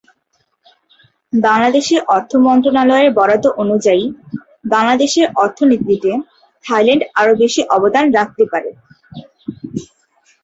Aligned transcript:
বাংলাদেশের 1.33 2.01
অর্থ 2.15 2.31
মন্ত্রণালয়ের 2.45 3.11
বরাত 3.13 3.43
অনুযায়ী- 3.61 4.13
বাংলাদেশের 4.71 5.25
অর্থনীতিতে 5.35 6.11
থাইল্যান্ড 6.65 7.03
আরো 7.19 7.33
বেশি 7.43 7.61
অবদান 7.75 8.05
রাখতে 8.17 8.43
পারে। 8.51 8.69